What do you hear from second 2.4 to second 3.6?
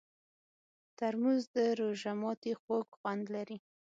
خوږ خوند لري.